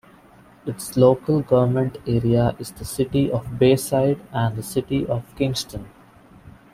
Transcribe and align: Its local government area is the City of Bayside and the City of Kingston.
Its 0.65 0.97
local 0.97 1.41
government 1.41 1.99
area 2.07 2.55
is 2.57 2.71
the 2.71 2.83
City 2.85 3.29
of 3.29 3.59
Bayside 3.59 4.19
and 4.31 4.55
the 4.55 4.63
City 4.63 5.05
of 5.05 5.23
Kingston. 5.35 5.87